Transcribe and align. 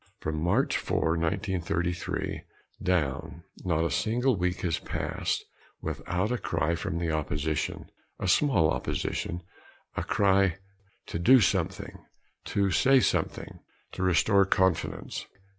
From 0.19 0.41
March 0.41 0.77
4, 0.77 1.09
1933 1.09 2.41
down, 2.81 3.43
not 3.63 3.85
a 3.85 3.91
single 3.91 4.35
week 4.35 4.61
has 4.61 4.79
passed 4.79 5.45
without 5.79 6.31
a 6.31 6.39
cry 6.39 6.73
from 6.73 6.97
the 6.97 7.11
opposition, 7.11 7.85
a 8.19 8.27
small 8.27 8.71
opposition, 8.71 9.43
a 9.95 10.03
cry 10.03 10.57
"to 11.05 11.19
do 11.19 11.39
something, 11.39 12.03
to 12.45 12.71
say 12.71 12.99
something, 12.99 13.59
to 13.91 14.01
restore 14.01 14.43
confidence." 14.43 15.27